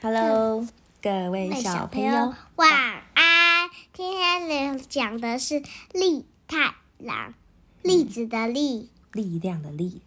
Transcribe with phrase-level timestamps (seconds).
[0.00, 0.64] Hello，
[1.02, 2.70] 各位小朋友，晚
[3.14, 3.68] 安。
[3.92, 5.60] 今天你讲的是
[5.92, 7.34] 利太郎，
[7.82, 10.00] 栗子的栗，力量的力，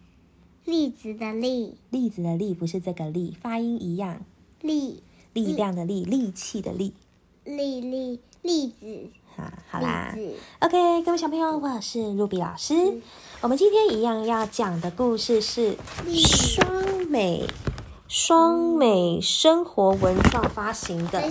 [0.64, 4.24] 栗子的栗，栗子的栗不是这个栗，发音一样，
[4.62, 5.02] 力
[5.34, 6.94] 力量的力，力气的力。
[7.44, 10.16] 栗栗栗子，啊，好啦
[10.60, 13.02] ，OK，各位小朋友，我是 Ruby 老师。
[13.42, 15.76] 我们今天一样要讲的故事是
[16.08, 17.46] 双美
[18.14, 21.22] 双美生活文创发行的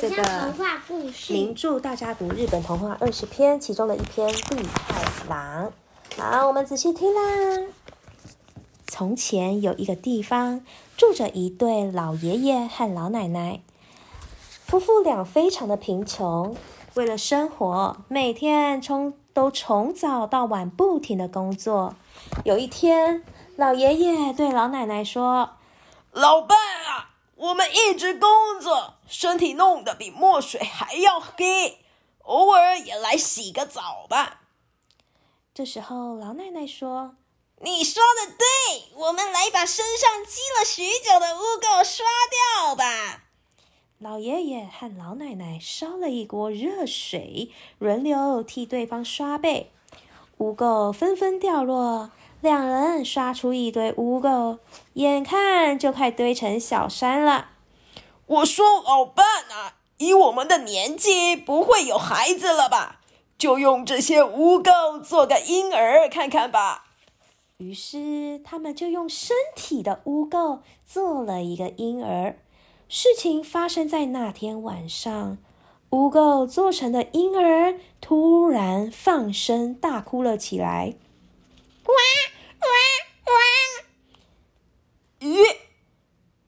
[0.00, 1.32] 这个童话故事。
[1.32, 5.70] 名著大家读日本童话二十篇，其中的一篇《绿太狼》。
[6.20, 7.68] 好，我们仔细听啦。
[8.88, 10.62] 从前有一个地方，
[10.96, 13.60] 住着一对老爷爷和老奶奶，
[14.64, 16.56] 夫妇俩非常的贫穷，
[16.94, 21.94] 为了生活，每天从都从早到晚不停的工作。
[22.42, 23.22] 有一天，
[23.54, 25.50] 老爷爷对老奶奶说
[26.16, 26.56] ：“老伴
[26.86, 31.84] 啊，我们一直工作，身体弄得比墨水还要黑，
[32.22, 34.40] 偶尔也来洗个澡吧。
[35.52, 37.16] 这时候，老奶奶说
[37.60, 42.06] ：“你说的对，我们来把身上积了许久的污垢刷
[42.64, 43.24] 掉吧。
[43.98, 49.70] 老爷爷和老奶奶烧了一锅热水，轮流替对方刷背，
[50.38, 52.10] 污垢纷纷掉落。
[52.46, 54.58] 两人刷出一堆污垢，
[54.92, 57.48] 眼看就快堆成小山了。
[58.26, 63.00] 我说，老伴啊，以我们的年纪，不会有孩子了吧？
[63.36, 66.84] 就用这些污垢做个婴儿看看吧。
[67.56, 72.38] 于是他们就用身体的污垢做了一个婴儿。
[72.88, 75.38] 事情发生在那天晚上，
[75.90, 80.94] 污垢做成的婴儿突然放声大哭了起来。
[85.18, 85.42] 咦，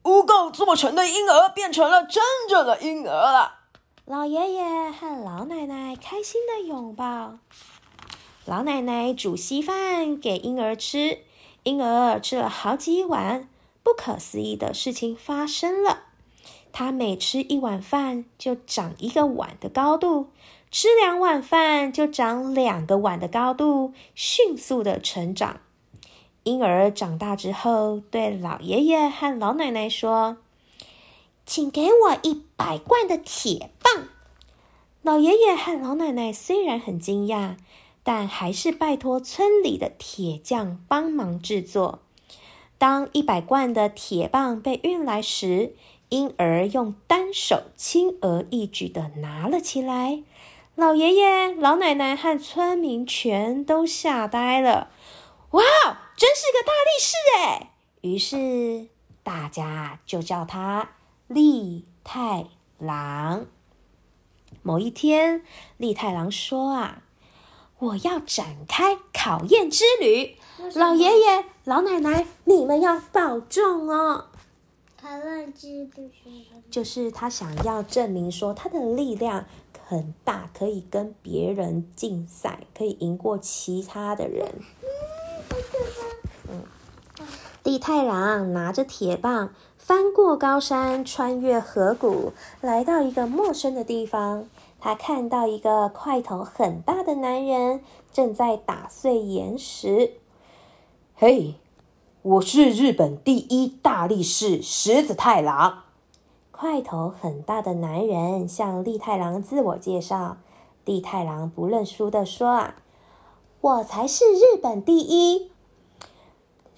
[0.04, 3.60] 污垢做成的婴儿变成了真正的婴儿了。
[4.04, 7.38] 老爷爷和老奶奶开心的拥抱。
[8.44, 11.20] 老奶奶煮稀饭给婴儿吃，
[11.62, 13.48] 婴儿吃了好几碗。
[13.84, 16.00] 不可思议的事情发生了，
[16.72, 20.30] 他每吃一碗饭就长一个碗的高度，
[20.72, 25.60] 吃两碗饭就长两个碗的高度，迅速的成长。
[26.42, 30.38] 婴儿长大之后，对老爷爷和老奶奶说
[31.48, 34.08] ：“请给我一百罐的铁棒。”
[35.00, 37.56] 老爷爷和老奶奶虽然很惊讶，
[38.02, 42.00] 但还是拜托村里的铁匠帮忙制作。
[42.76, 45.74] 当一百罐的铁棒被运来时，
[46.10, 50.22] 婴儿用单手轻而易举的拿了起来。
[50.74, 54.90] 老爷爷、老奶奶和村民全都吓呆了。
[55.52, 55.62] 哇，
[56.14, 57.70] 真是个大力士哎！
[58.02, 58.88] 于是
[59.22, 60.90] 大家就叫他
[61.28, 62.46] 利太
[62.78, 63.46] 郎。
[64.62, 65.42] 某一天，
[65.76, 67.02] 利太郎说：“啊，
[67.78, 70.36] 我要展开考验之旅。
[70.74, 74.26] 老爷爷、老奶奶，你们要保重哦。”
[75.00, 76.46] 考验之旅？
[76.70, 79.46] 就是他想要证明说他的力量
[79.86, 84.46] 很大，可以跟别人竞赛，可以赢过其他的人。
[87.68, 94.46] 利太郎拿着铁棒，翻过高山，穿越河谷，来到一个陌生的地方。
[94.80, 100.12] 他看到一个块头很大的男人正在打碎岩石。
[101.14, 101.56] 嘿，
[102.22, 105.80] 我是日本第一大力士石子太郎。
[106.50, 110.38] 块头很大的男人向利太郎自我介绍。
[110.86, 112.76] 利太郎不认输的说：“啊，
[113.60, 115.52] 我才是日本第一。”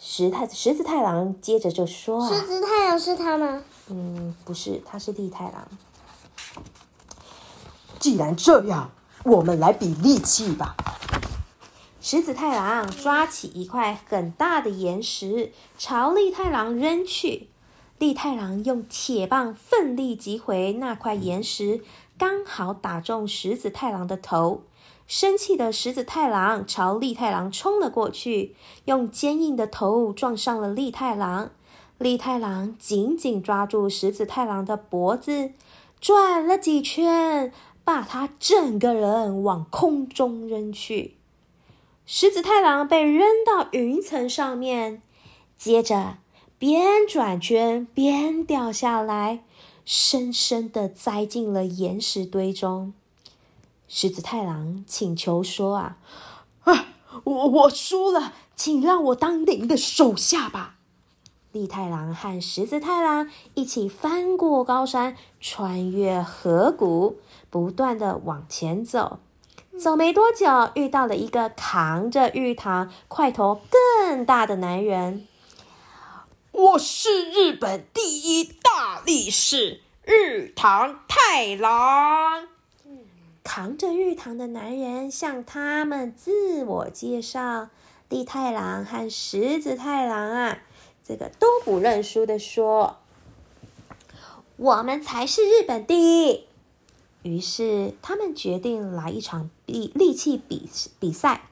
[0.03, 3.63] 石太石子太郎接着就说：“啊，石子太郎是他吗？
[3.89, 5.69] 嗯，不是，他是利太郎。
[7.99, 8.91] 既然这样，
[9.25, 10.75] 我们来比力气吧。
[12.01, 17.51] 石子太郎抓起一块很大的岩石，朝利太郎扔去。
[17.99, 21.85] 利太郎用铁棒奋力击回那块岩石，
[22.17, 24.63] 刚好打中石子太郎的头。
[25.11, 28.55] 生气的石子太郎朝利太郎冲了过去，
[28.85, 31.51] 用坚硬的头撞上了利太郎。
[31.99, 35.51] 利太郎紧紧抓住石子太郎的脖子，
[36.01, 37.53] 转了几圈，
[37.83, 41.17] 把他整个人往空中扔去。
[42.07, 45.03] 石子太郎被扔到云层上面，
[45.57, 46.19] 接着
[46.57, 49.43] 边转圈边掉下来，
[49.85, 52.93] 深深的栽进了岩石堆中。
[53.93, 55.97] 石子太郎请求说：“啊，
[56.63, 56.87] 啊，
[57.25, 60.77] 我我输了，请让我当您的手下吧。”
[61.51, 67.19] 利太郎和十字太郎一起翻过高山，穿越河谷，
[67.51, 69.19] 不断的往前走。
[69.77, 73.61] 走没多久，遇到了一个扛着玉堂、块头
[74.07, 75.27] 更大的男人。
[76.53, 82.50] 我是日本第一大力士玉堂太郎。
[83.53, 87.69] 扛着玉堂的男人向他们自我介绍。
[88.09, 90.59] 利太郎和石子太郎啊，
[91.05, 92.99] 这个都不认输的说
[94.57, 96.45] ：“我们才是日本第一。”
[97.23, 100.71] 于是他们决定来一场力力气比
[101.01, 101.49] 比赛。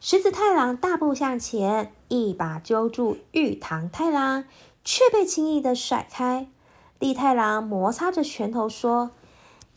[0.00, 4.44] 石子太郎大步向前，一把揪住玉堂太郎，
[4.84, 6.48] 却被轻易的甩开。
[7.00, 9.10] 利太郎摩擦着拳头说：“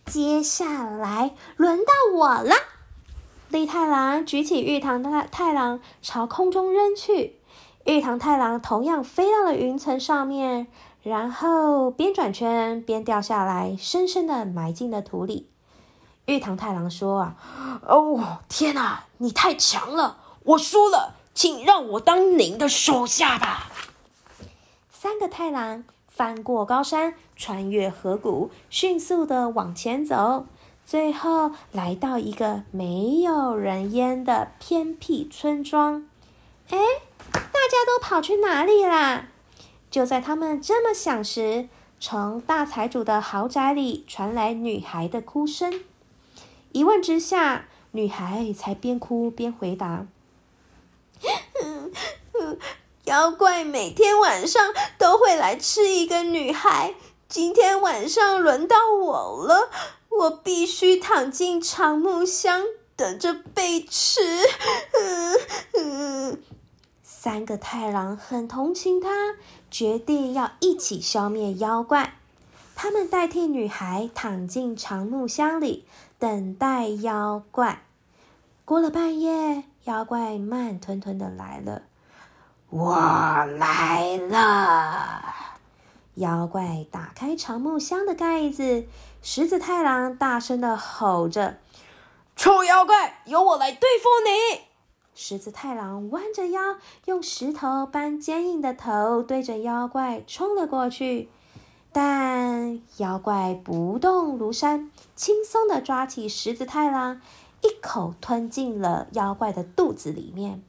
[0.06, 2.56] 接下来轮到我了。”
[3.50, 7.40] 利太郎举起玉堂太太郎朝空中扔去，
[7.86, 10.68] 玉堂太郎同样飞到了云层上面，
[11.04, 15.50] 然后边转圈边掉下来，深深的埋进了土里。
[16.26, 17.36] 玉堂太郎说：“啊，
[17.86, 23.70] 哦，天哪，你太强了，我输了，请让我当您的手下吧。”
[24.90, 25.84] 三个太郎
[26.16, 30.46] 翻过高山，穿越河谷，迅速的往前走。
[30.86, 36.08] 最后来到一个没有人烟的偏僻村庄，
[36.70, 36.78] 哎，
[37.32, 39.30] 大家都跑去哪里啦？
[39.90, 41.68] 就在他们这么想时，
[42.00, 45.82] 从大财主的豪宅里传来女孩的哭声。
[46.74, 50.06] 一问之下，女孩才边哭边回答
[53.06, 56.96] ：“妖怪每天晚上都会来吃一个女孩，
[57.28, 59.70] 今天晚上轮到我了。”
[60.16, 62.64] 我必须躺进长木箱，
[62.96, 64.22] 等着被吃。
[67.02, 69.10] 三个太郎很同情他，
[69.72, 72.20] 决定要一起消灭妖怪。
[72.76, 75.86] 他们代替女孩躺进长木箱里，
[76.20, 77.84] 等待妖怪。
[78.66, 81.82] 过了半夜，妖怪慢吞吞的来了。
[82.76, 82.96] 我
[83.60, 85.24] 来了。
[86.16, 88.88] 妖怪打开长木箱的盖子。
[89.22, 91.60] 石子太郎大声的吼着
[92.36, 94.62] ：“臭妖怪，由我来对付你！”
[95.14, 101.30] 石子太郎弯着腰，用石头般坚硬的头对着妖怪冲了过去，
[101.92, 107.22] 但妖怪不动如山，轻松的抓起石子太郎，
[107.62, 110.64] 一口吞进了妖怪的肚子里面。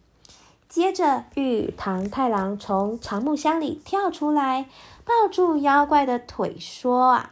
[0.75, 4.69] 接着，玉堂太郎从长木箱里跳出来，
[5.05, 7.31] 抱住妖怪的腿，说：“啊！”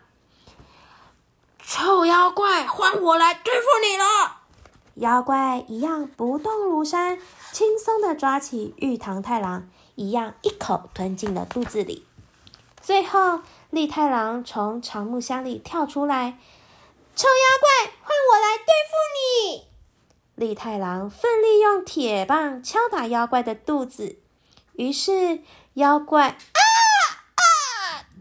[1.59, 4.37] 臭妖怪，换我来对付你了！
[4.95, 7.19] 妖怪一样不动如山，
[7.51, 12.07] 轻松的抓起玉堂太郎，一样一口吞进了肚子里。
[12.81, 13.41] 最后，
[13.71, 16.39] 利太郎从长木箱里跳出来，
[17.17, 18.95] 臭妖怪，换我来对付
[19.51, 19.72] 你！
[20.35, 24.17] 利太郎奋力用铁棒敲打妖怪的肚子，
[24.75, 25.41] 于是
[25.75, 26.61] 妖怪啊
[27.35, 27.43] 啊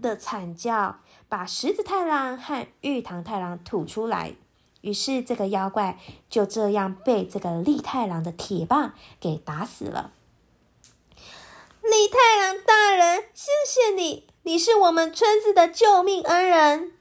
[0.02, 1.00] 的惨叫。
[1.30, 4.36] 把石子太郎和玉堂太郎吐出来，
[4.82, 5.98] 于是这个妖怪
[6.30, 10.12] 就这样被这个利太郎的铁棒给打死了。
[11.82, 16.92] 利太郎大人，谢谢你，你是我们村子的救命恩人，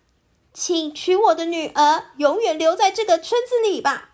[0.54, 4.09] 请娶我的女儿，永远留在这个村子里吧。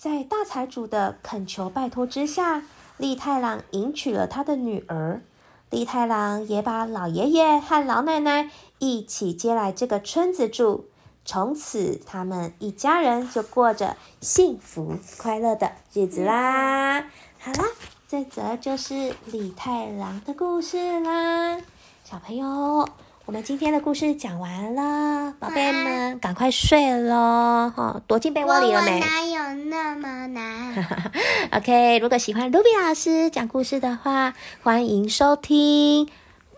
[0.00, 2.62] 在大财主的恳求拜托之下，
[2.96, 5.20] 利太郎迎娶了他的女儿。
[5.68, 10.86] 利太郎也把老爷爷和老奶奶一起接来这个村子住，
[11.26, 17.02] 从此他们一家人就过着幸福快乐的日子啦。
[17.38, 17.64] 好啦，
[18.08, 21.60] 这则就是李太郎的故事啦，
[22.04, 22.88] 小朋友。
[23.30, 27.72] 我们今天的故事讲完了，宝贝们赶快睡喽！
[27.76, 28.98] 哈，躲进被窝里了没？
[28.98, 30.74] 哪有那么难？
[31.54, 34.34] OK，如果喜欢卢比老师讲故事的话，
[34.64, 36.08] 欢迎收听。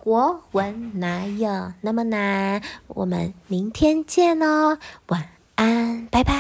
[0.02, 2.62] 国文哪有那么难？
[2.86, 6.32] 我们明天见哦，晚安，拜拜。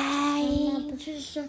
[0.90, 1.42] 不是说。